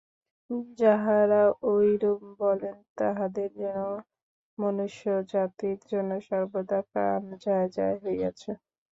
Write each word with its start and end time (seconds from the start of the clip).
যাঁহারা 0.79 1.41
ঐরূপ 1.67 2.21
বলেন, 2.39 2.77
তাঁহাদের 2.97 3.49
যেন 3.55 3.79
মনুষ্যজাতির 4.57 5.79
জন্য 5.91 6.11
সর্বদা 6.27 6.79
প্রাণ 6.89 7.21
যায় 7.39 7.67
যায় 7.75 7.97
হইয়াছে। 8.03 8.51